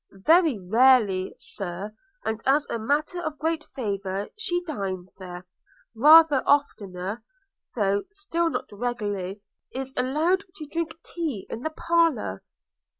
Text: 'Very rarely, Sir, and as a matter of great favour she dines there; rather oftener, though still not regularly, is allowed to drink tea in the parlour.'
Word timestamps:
'Very 0.09 0.57
rarely, 0.57 1.31
Sir, 1.37 1.93
and 2.25 2.41
as 2.43 2.65
a 2.71 2.79
matter 2.79 3.19
of 3.19 3.37
great 3.37 3.63
favour 3.63 4.29
she 4.35 4.63
dines 4.63 5.13
there; 5.13 5.45
rather 5.95 6.41
oftener, 6.47 7.23
though 7.75 8.05
still 8.09 8.49
not 8.49 8.65
regularly, 8.71 9.41
is 9.71 9.93
allowed 9.95 10.41
to 10.55 10.65
drink 10.65 10.95
tea 11.03 11.45
in 11.51 11.61
the 11.61 11.69
parlour.' 11.69 12.41